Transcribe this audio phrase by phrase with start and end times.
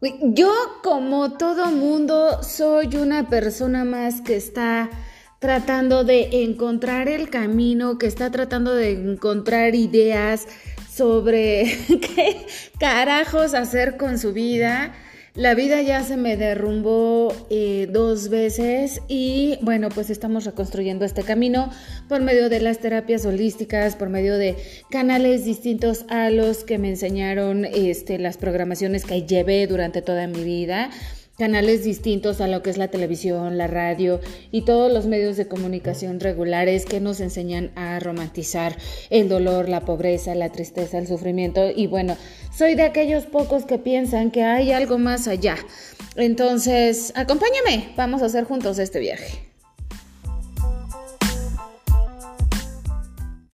[0.00, 0.52] Yo,
[0.84, 4.90] como todo mundo, soy una persona más que está
[5.40, 10.46] tratando de encontrar el camino, que está tratando de encontrar ideas
[10.88, 12.46] sobre qué
[12.78, 14.94] carajos hacer con su vida.
[15.34, 21.22] La vida ya se me derrumbó eh, dos veces y bueno, pues estamos reconstruyendo este
[21.22, 21.70] camino
[22.08, 24.56] por medio de las terapias holísticas, por medio de
[24.90, 30.42] canales distintos a los que me enseñaron este, las programaciones que llevé durante toda mi
[30.42, 30.90] vida
[31.38, 34.20] canales distintos a lo que es la televisión, la radio
[34.50, 38.76] y todos los medios de comunicación regulares que nos enseñan a romantizar
[39.08, 41.70] el dolor, la pobreza, la tristeza, el sufrimiento.
[41.74, 42.16] Y bueno,
[42.52, 45.56] soy de aquellos pocos que piensan que hay algo más allá.
[46.16, 49.48] Entonces, acompáñame, vamos a hacer juntos este viaje.